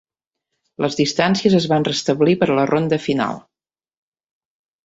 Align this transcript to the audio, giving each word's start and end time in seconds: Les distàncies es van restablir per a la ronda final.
Les 0.85 0.97
distàncies 0.99 1.55
es 1.59 1.67
van 1.73 1.85
restablir 1.89 2.35
per 2.45 2.49
a 2.49 2.57
la 2.61 2.67
ronda 2.73 3.01
final. 3.05 3.41